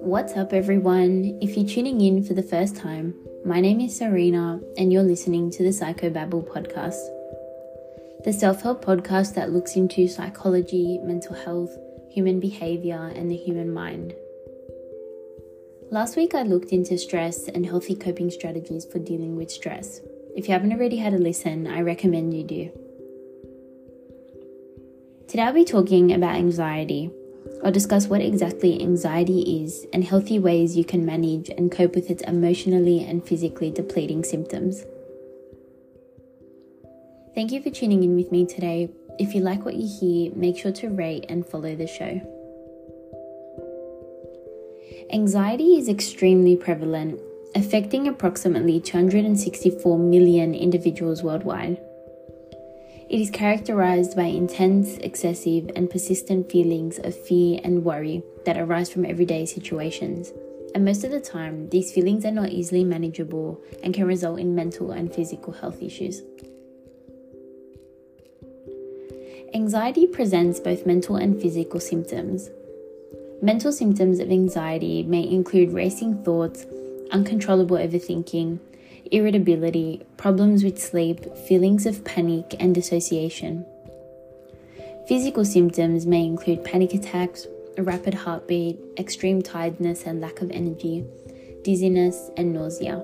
What's 0.00 0.34
up, 0.36 0.52
everyone? 0.52 1.38
If 1.40 1.56
you're 1.56 1.66
tuning 1.66 2.00
in 2.00 2.22
for 2.22 2.34
the 2.34 2.42
first 2.42 2.76
time, 2.76 3.14
my 3.44 3.60
name 3.60 3.80
is 3.80 3.96
Serena, 3.96 4.60
and 4.78 4.92
you're 4.92 5.02
listening 5.02 5.50
to 5.50 5.64
the 5.64 5.70
Psychobabble 5.70 6.46
podcast, 6.46 7.00
the 8.24 8.32
self 8.32 8.62
help 8.62 8.84
podcast 8.84 9.34
that 9.34 9.52
looks 9.52 9.74
into 9.74 10.06
psychology, 10.06 10.98
mental 11.02 11.34
health, 11.34 11.76
human 12.10 12.38
behavior, 12.38 13.12
and 13.16 13.28
the 13.28 13.36
human 13.36 13.74
mind. 13.74 14.14
Last 15.90 16.16
week, 16.16 16.34
I 16.36 16.42
looked 16.42 16.70
into 16.70 16.96
stress 16.96 17.48
and 17.48 17.66
healthy 17.66 17.96
coping 17.96 18.30
strategies 18.30 18.84
for 18.84 19.00
dealing 19.00 19.36
with 19.36 19.50
stress. 19.50 20.00
If 20.36 20.46
you 20.46 20.52
haven't 20.52 20.72
already 20.72 20.98
had 20.98 21.14
a 21.14 21.18
listen, 21.18 21.66
I 21.66 21.80
recommend 21.80 22.34
you 22.34 22.44
do. 22.44 22.81
Today, 25.32 25.44
I'll 25.44 25.54
be 25.54 25.64
talking 25.64 26.12
about 26.12 26.34
anxiety 26.34 27.10
I'll 27.64 27.72
discuss 27.72 28.06
what 28.06 28.20
exactly 28.20 28.82
anxiety 28.82 29.62
is 29.62 29.86
and 29.94 30.04
healthy 30.04 30.38
ways 30.38 30.76
you 30.76 30.84
can 30.84 31.06
manage 31.06 31.48
and 31.48 31.72
cope 31.72 31.94
with 31.94 32.10
its 32.10 32.22
emotionally 32.24 33.02
and 33.02 33.24
physically 33.24 33.70
depleting 33.70 34.24
symptoms. 34.24 34.84
Thank 37.34 37.50
you 37.50 37.62
for 37.62 37.70
tuning 37.70 38.04
in 38.04 38.14
with 38.14 38.30
me 38.30 38.44
today. 38.44 38.90
If 39.18 39.34
you 39.34 39.40
like 39.40 39.64
what 39.64 39.76
you 39.76 39.88
hear, 39.88 40.34
make 40.34 40.58
sure 40.58 40.72
to 40.72 40.90
rate 40.90 41.24
and 41.30 41.46
follow 41.46 41.74
the 41.74 41.86
show. 41.86 42.20
Anxiety 45.14 45.76
is 45.78 45.88
extremely 45.88 46.56
prevalent, 46.56 47.18
affecting 47.54 48.06
approximately 48.06 48.80
264 48.80 49.98
million 49.98 50.54
individuals 50.54 51.22
worldwide. 51.22 51.80
It 53.12 53.20
is 53.20 53.28
characterized 53.28 54.16
by 54.16 54.24
intense, 54.24 54.96
excessive, 54.96 55.70
and 55.76 55.90
persistent 55.90 56.50
feelings 56.50 56.98
of 56.98 57.14
fear 57.14 57.60
and 57.62 57.84
worry 57.84 58.22
that 58.46 58.56
arise 58.56 58.88
from 58.88 59.04
everyday 59.04 59.44
situations. 59.44 60.32
And 60.74 60.82
most 60.82 61.04
of 61.04 61.10
the 61.10 61.20
time, 61.20 61.68
these 61.68 61.92
feelings 61.92 62.24
are 62.24 62.30
not 62.30 62.48
easily 62.48 62.84
manageable 62.84 63.62
and 63.82 63.92
can 63.92 64.06
result 64.06 64.40
in 64.40 64.54
mental 64.54 64.92
and 64.92 65.14
physical 65.14 65.52
health 65.52 65.82
issues. 65.82 66.22
Anxiety 69.52 70.06
presents 70.06 70.58
both 70.58 70.86
mental 70.86 71.16
and 71.16 71.38
physical 71.38 71.80
symptoms. 71.80 72.48
Mental 73.42 73.72
symptoms 73.72 74.20
of 74.20 74.30
anxiety 74.30 75.02
may 75.02 75.28
include 75.28 75.74
racing 75.74 76.24
thoughts, 76.24 76.64
uncontrollable 77.10 77.76
overthinking, 77.76 78.58
irritability, 79.12 80.02
problems 80.16 80.64
with 80.64 80.82
sleep, 80.82 81.36
feelings 81.36 81.86
of 81.86 82.04
panic, 82.04 82.56
and 82.58 82.74
dissociation. 82.74 83.66
Physical 85.06 85.44
symptoms 85.44 86.06
may 86.06 86.24
include 86.24 86.64
panic 86.64 86.94
attacks, 86.94 87.46
a 87.76 87.82
rapid 87.82 88.14
heartbeat, 88.14 88.78
extreme 88.98 89.42
tiredness 89.42 90.04
and 90.04 90.20
lack 90.20 90.40
of 90.40 90.50
energy, 90.50 91.04
dizziness, 91.62 92.30
and 92.36 92.52
nausea. 92.52 92.96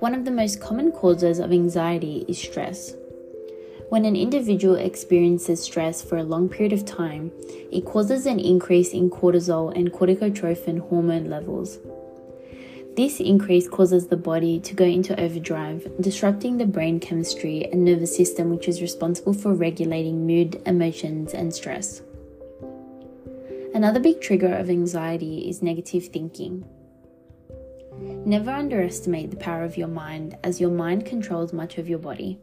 One 0.00 0.14
of 0.14 0.24
the 0.24 0.30
most 0.30 0.60
common 0.60 0.90
causes 0.92 1.38
of 1.38 1.52
anxiety 1.52 2.24
is 2.28 2.38
stress. 2.38 2.94
When 3.88 4.04
an 4.04 4.16
individual 4.16 4.74
experiences 4.74 5.62
stress 5.62 6.02
for 6.02 6.16
a 6.16 6.24
long 6.24 6.48
period 6.48 6.72
of 6.72 6.84
time, 6.84 7.30
it 7.70 7.84
causes 7.84 8.26
an 8.26 8.40
increase 8.40 8.92
in 8.92 9.10
cortisol 9.10 9.76
and 9.76 9.92
corticotrophin 9.92 10.80
hormone 10.88 11.30
levels. 11.30 11.78
This 12.94 13.20
increase 13.20 13.68
causes 13.68 14.08
the 14.08 14.18
body 14.18 14.60
to 14.60 14.74
go 14.74 14.84
into 14.84 15.18
overdrive, 15.18 15.90
disrupting 15.98 16.58
the 16.58 16.66
brain 16.66 17.00
chemistry 17.00 17.66
and 17.72 17.86
nervous 17.86 18.14
system, 18.14 18.50
which 18.50 18.68
is 18.68 18.82
responsible 18.82 19.32
for 19.32 19.54
regulating 19.54 20.26
mood, 20.26 20.60
emotions, 20.66 21.32
and 21.32 21.54
stress. 21.54 22.02
Another 23.74 23.98
big 23.98 24.20
trigger 24.20 24.54
of 24.54 24.68
anxiety 24.68 25.48
is 25.48 25.62
negative 25.62 26.08
thinking. 26.08 26.66
Never 28.26 28.50
underestimate 28.50 29.30
the 29.30 29.38
power 29.38 29.64
of 29.64 29.78
your 29.78 29.88
mind, 29.88 30.36
as 30.44 30.60
your 30.60 30.70
mind 30.70 31.06
controls 31.06 31.54
much 31.54 31.78
of 31.78 31.88
your 31.88 31.98
body. 31.98 32.38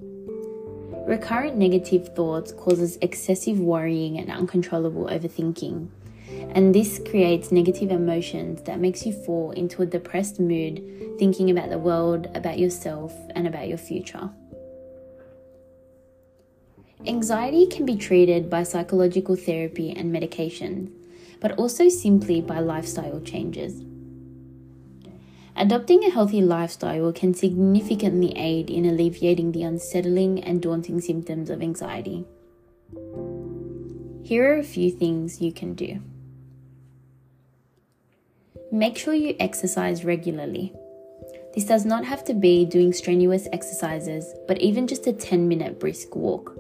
Recurrent 1.06 1.58
negative 1.58 2.16
thoughts 2.16 2.54
causes 2.54 2.98
excessive 3.04 3.60
worrying 3.60 4.18
and 4.18 4.32
uncontrollable 4.32 5.06
overthinking, 5.06 5.90
and 6.52 6.74
this 6.74 7.00
creates 7.10 7.52
negative 7.52 7.92
emotions 7.92 8.62
that 8.64 8.80
makes 8.80 9.06
you 9.06 9.14
fall 9.14 9.52
into 9.52 9.82
a 9.82 9.86
depressed 9.86 10.40
mood 10.40 10.84
thinking 11.20 11.50
about 11.52 11.70
the 11.70 11.78
world, 11.78 12.28
about 12.34 12.58
yourself, 12.58 13.14
and 13.36 13.48
about 13.48 13.68
your 13.68 13.78
future. 13.78 14.30
Anxiety 17.06 17.66
can 17.68 17.86
be 17.86 17.96
treated 17.96 18.50
by 18.50 18.64
psychological 18.64 19.36
therapy 19.36 19.92
and 19.92 20.12
medication, 20.12 20.92
but 21.40 21.54
also 21.54 21.88
simply 21.88 22.42
by 22.42 22.60
lifestyle 22.60 23.22
changes. 23.22 23.84
Adopting 25.56 26.04
a 26.04 26.10
healthy 26.10 26.42
lifestyle 26.42 27.12
can 27.12 27.34
significantly 27.34 28.32
aid 28.38 28.70
in 28.70 28.86
alleviating 28.86 29.52
the 29.52 29.64
unsettling 29.64 30.44
and 30.44 30.62
daunting 30.62 31.02
symptoms 31.02 31.50
of 31.50 31.62
anxiety. 31.62 32.26
Here 34.24 34.54
are 34.54 34.60
a 34.60 34.64
few 34.64 34.92
things 34.92 35.42
you 35.42 35.52
can 35.52 35.74
do. 35.74 36.02
Make 38.72 39.00
sure 39.00 39.16
you 39.16 39.36
exercise 39.40 40.06
regularly. 40.06 40.74
This 41.56 41.66
does 41.66 41.86
not 41.86 42.06
have 42.06 42.24
to 42.26 42.36
be 42.36 42.66
doing 42.66 42.94
strenuous 42.94 43.48
exercises, 43.52 44.32
but 44.48 44.62
even 44.62 44.86
just 44.86 45.08
a 45.08 45.14
10 45.14 45.48
minute 45.48 45.80
brisk 45.80 46.16
walk. 46.16 46.56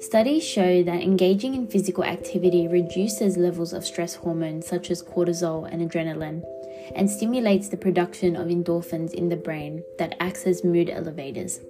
Studies 0.00 0.42
show 0.42 0.82
that 0.82 1.02
engaging 1.02 1.54
in 1.54 1.66
physical 1.66 2.02
activity 2.02 2.66
reduces 2.66 3.36
levels 3.36 3.74
of 3.74 3.84
stress 3.84 4.14
hormones 4.14 4.66
such 4.66 4.90
as 4.90 5.02
cortisol 5.02 5.70
and 5.70 5.82
adrenaline 5.82 6.42
and 6.94 7.10
stimulates 7.10 7.68
the 7.68 7.76
production 7.76 8.34
of 8.34 8.48
endorphins 8.48 9.12
in 9.12 9.28
the 9.28 9.36
brain 9.36 9.82
that 9.98 10.16
acts 10.18 10.44
as 10.44 10.64
mood 10.64 10.88
elevators. 10.88 11.60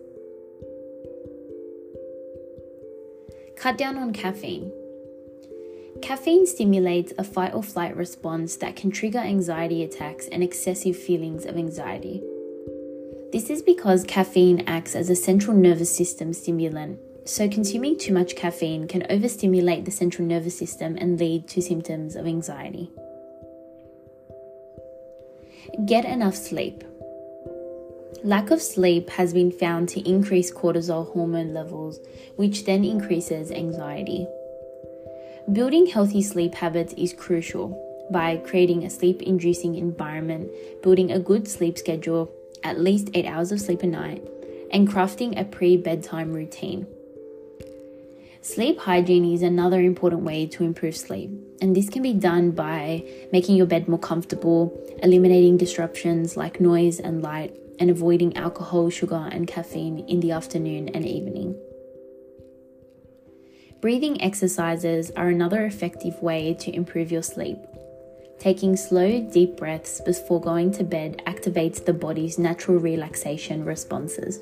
Cut 3.56 3.76
down 3.76 3.96
on 3.96 4.12
caffeine. 4.12 4.70
Caffeine 6.06 6.46
stimulates 6.46 7.12
a 7.18 7.24
fight 7.24 7.52
or 7.52 7.64
flight 7.64 7.96
response 7.96 8.54
that 8.58 8.76
can 8.76 8.92
trigger 8.92 9.18
anxiety 9.18 9.82
attacks 9.82 10.28
and 10.28 10.40
excessive 10.40 10.96
feelings 10.96 11.44
of 11.44 11.56
anxiety. 11.56 12.22
This 13.32 13.50
is 13.50 13.60
because 13.60 14.04
caffeine 14.04 14.62
acts 14.68 14.94
as 14.94 15.10
a 15.10 15.16
central 15.16 15.56
nervous 15.56 15.92
system 15.92 16.32
stimulant, 16.32 17.00
so 17.24 17.48
consuming 17.48 17.98
too 17.98 18.12
much 18.12 18.36
caffeine 18.36 18.86
can 18.86 19.04
overstimulate 19.10 19.84
the 19.84 19.90
central 19.90 20.28
nervous 20.28 20.56
system 20.56 20.96
and 20.96 21.18
lead 21.18 21.48
to 21.48 21.60
symptoms 21.60 22.14
of 22.14 22.24
anxiety. 22.24 22.88
Get 25.86 26.04
enough 26.04 26.36
sleep. 26.36 26.84
Lack 28.22 28.52
of 28.52 28.62
sleep 28.62 29.10
has 29.10 29.34
been 29.34 29.50
found 29.50 29.88
to 29.88 30.08
increase 30.08 30.54
cortisol 30.54 31.12
hormone 31.12 31.52
levels, 31.52 31.98
which 32.36 32.64
then 32.64 32.84
increases 32.84 33.50
anxiety. 33.50 34.28
Building 35.52 35.86
healthy 35.86 36.22
sleep 36.22 36.56
habits 36.56 36.92
is 36.94 37.12
crucial 37.12 37.70
by 38.10 38.38
creating 38.38 38.82
a 38.82 38.90
sleep 38.90 39.22
inducing 39.22 39.76
environment, 39.76 40.50
building 40.82 41.12
a 41.12 41.20
good 41.20 41.46
sleep 41.46 41.78
schedule, 41.78 42.32
at 42.64 42.80
least 42.80 43.10
8 43.14 43.26
hours 43.26 43.52
of 43.52 43.60
sleep 43.60 43.84
a 43.84 43.86
night, 43.86 44.26
and 44.72 44.88
crafting 44.88 45.40
a 45.40 45.44
pre 45.44 45.76
bedtime 45.76 46.32
routine. 46.32 46.88
Sleep 48.42 48.80
hygiene 48.80 49.32
is 49.32 49.42
another 49.42 49.80
important 49.80 50.22
way 50.22 50.46
to 50.46 50.64
improve 50.64 50.96
sleep, 50.96 51.30
and 51.60 51.76
this 51.76 51.90
can 51.90 52.02
be 52.02 52.12
done 52.12 52.50
by 52.50 53.04
making 53.32 53.54
your 53.54 53.66
bed 53.66 53.86
more 53.86 54.00
comfortable, 54.00 54.76
eliminating 55.00 55.58
disruptions 55.58 56.36
like 56.36 56.60
noise 56.60 56.98
and 56.98 57.22
light, 57.22 57.56
and 57.78 57.88
avoiding 57.88 58.36
alcohol, 58.36 58.90
sugar, 58.90 59.28
and 59.30 59.46
caffeine 59.46 60.00
in 60.08 60.18
the 60.18 60.32
afternoon 60.32 60.88
and 60.88 61.06
evening. 61.06 61.56
Breathing 63.82 64.22
exercises 64.22 65.10
are 65.16 65.28
another 65.28 65.66
effective 65.66 66.22
way 66.22 66.54
to 66.60 66.74
improve 66.74 67.12
your 67.12 67.22
sleep. 67.22 67.58
Taking 68.38 68.74
slow, 68.74 69.20
deep 69.20 69.58
breaths 69.58 70.00
before 70.00 70.40
going 70.40 70.72
to 70.72 70.84
bed 70.84 71.22
activates 71.26 71.84
the 71.84 71.92
body's 71.92 72.38
natural 72.38 72.78
relaxation 72.78 73.64
responses. 73.66 74.40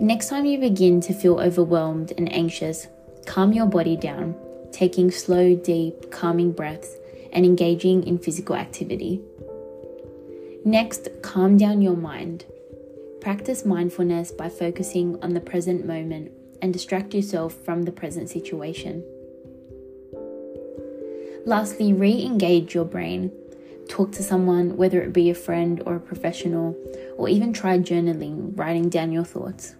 Next 0.00 0.28
time 0.28 0.46
you 0.46 0.58
begin 0.58 1.00
to 1.02 1.14
feel 1.14 1.38
overwhelmed 1.38 2.12
and 2.18 2.32
anxious, 2.32 2.88
calm 3.24 3.52
your 3.52 3.66
body 3.66 3.96
down, 3.96 4.34
taking 4.72 5.12
slow, 5.12 5.54
deep, 5.54 6.10
calming 6.10 6.50
breaths 6.50 6.96
and 7.32 7.44
engaging 7.44 8.04
in 8.04 8.18
physical 8.18 8.56
activity. 8.56 9.20
Next, 10.64 11.08
calm 11.22 11.56
down 11.56 11.82
your 11.82 11.96
mind. 11.96 12.46
Practice 13.20 13.64
mindfulness 13.64 14.32
by 14.32 14.48
focusing 14.48 15.22
on 15.22 15.34
the 15.34 15.40
present 15.40 15.86
moment 15.86 16.32
and 16.60 16.72
distract 16.72 17.14
yourself 17.14 17.54
from 17.64 17.82
the 17.82 17.92
present 17.92 18.28
situation. 18.30 19.04
Lastly, 21.44 21.92
re 21.92 22.24
engage 22.24 22.74
your 22.74 22.84
brain. 22.84 23.32
Talk 23.88 24.12
to 24.12 24.22
someone, 24.22 24.76
whether 24.76 25.00
it 25.00 25.14
be 25.14 25.30
a 25.30 25.34
friend 25.34 25.82
or 25.86 25.96
a 25.96 26.00
professional, 26.00 26.76
or 27.16 27.28
even 27.28 27.52
try 27.52 27.78
journaling, 27.78 28.58
writing 28.58 28.90
down 28.90 29.12
your 29.12 29.24
thoughts. 29.24 29.74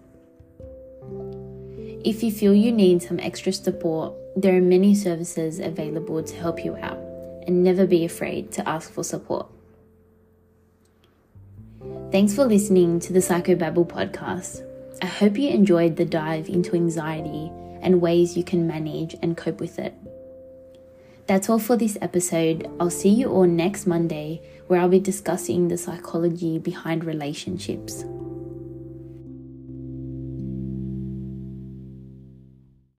If 2.04 2.22
you 2.22 2.32
feel 2.32 2.54
you 2.54 2.72
need 2.72 3.02
some 3.02 3.20
extra 3.20 3.52
support, 3.52 4.14
there 4.36 4.56
are 4.56 4.62
many 4.62 4.94
services 4.94 5.58
available 5.58 6.22
to 6.22 6.36
help 6.36 6.64
you 6.64 6.76
out, 6.76 6.98
and 7.46 7.62
never 7.62 7.86
be 7.86 8.04
afraid 8.04 8.50
to 8.52 8.66
ask 8.66 8.90
for 8.90 9.04
support. 9.04 9.48
Thanks 12.10 12.34
for 12.34 12.44
listening 12.44 13.00
to 13.00 13.12
the 13.12 13.18
Psychobabble 13.18 13.86
podcast. 13.86 14.67
I 15.00 15.06
hope 15.06 15.38
you 15.38 15.50
enjoyed 15.50 15.96
the 15.96 16.04
dive 16.04 16.48
into 16.48 16.74
anxiety 16.74 17.52
and 17.80 18.00
ways 18.00 18.36
you 18.36 18.42
can 18.42 18.66
manage 18.66 19.14
and 19.22 19.36
cope 19.36 19.60
with 19.60 19.78
it. 19.78 19.94
That's 21.26 21.48
all 21.48 21.58
for 21.58 21.76
this 21.76 21.96
episode. 22.00 22.68
I'll 22.80 22.90
see 22.90 23.10
you 23.10 23.28
all 23.30 23.46
next 23.46 23.86
Monday 23.86 24.40
where 24.66 24.80
I'll 24.80 24.88
be 24.88 24.98
discussing 24.98 25.68
the 25.68 25.76
psychology 25.76 26.58
behind 26.58 27.04
relationships. 27.04 28.04